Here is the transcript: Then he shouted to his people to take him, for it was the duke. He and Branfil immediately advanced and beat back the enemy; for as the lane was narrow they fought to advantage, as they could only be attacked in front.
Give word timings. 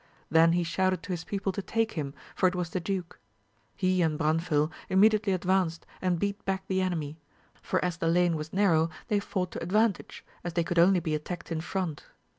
Then 0.31 0.53
he 0.53 0.63
shouted 0.63 1.03
to 1.03 1.11
his 1.11 1.23
people 1.23 1.51
to 1.51 1.61
take 1.61 1.91
him, 1.91 2.15
for 2.33 2.47
it 2.47 2.55
was 2.55 2.71
the 2.71 2.79
duke. 2.79 3.19
He 3.75 4.01
and 4.01 4.17
Branfil 4.17 4.71
immediately 4.89 5.31
advanced 5.31 5.85
and 6.01 6.17
beat 6.17 6.43
back 6.43 6.65
the 6.65 6.81
enemy; 6.81 7.19
for 7.61 7.85
as 7.85 7.97
the 7.97 8.07
lane 8.07 8.35
was 8.35 8.51
narrow 8.51 8.89
they 9.09 9.19
fought 9.19 9.51
to 9.51 9.61
advantage, 9.61 10.25
as 10.43 10.53
they 10.53 10.63
could 10.63 10.79
only 10.79 11.01
be 11.01 11.13
attacked 11.13 11.51
in 11.51 11.61
front. 11.61 12.05